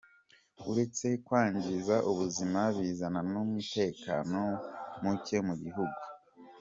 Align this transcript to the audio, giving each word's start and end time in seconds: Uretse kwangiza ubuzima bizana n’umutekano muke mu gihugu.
Uretse 0.69 1.07
kwangiza 1.25 1.95
ubuzima 2.11 2.61
bizana 2.77 3.21
n’umutekano 3.31 4.41
muke 5.01 5.37
mu 5.47 5.55
gihugu. 5.63 5.99